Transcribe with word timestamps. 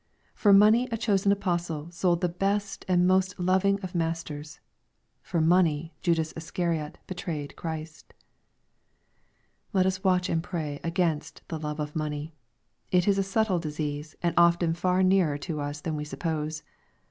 For 0.33 0.51
money 0.51 0.87
a 0.91 0.97
chosen 0.97 1.31
apostle 1.31 1.91
sold 1.91 2.21
the 2.21 2.27
best 2.27 2.85
and 2.87 3.05
most 3.05 3.39
loving 3.39 3.79
of 3.81 3.93
Masters 3.93 4.55
1 5.17 5.19
For 5.21 5.41
money 5.41 5.93
Judas 6.01 6.33
Iscariot 6.35 6.97
betrayed 7.05 7.55
Christ 7.55 8.15
1 9.73 9.81
Let 9.81 9.85
us 9.85 10.03
watch 10.03 10.27
and 10.27 10.41
pray 10.41 10.79
against 10.83 11.43
the 11.49 11.59
love 11.59 11.79
of 11.79 11.95
money. 11.95 12.33
It 12.89 13.07
is 13.07 13.19
a 13.19 13.23
subtle 13.23 13.59
disease, 13.59 14.15
and 14.23 14.33
often 14.37 14.73
far 14.73 15.03
nearer 15.03 15.37
to 15.37 15.61
us 15.61 15.81
than 15.81 15.95
we 15.95 16.03
suppose. 16.03 16.63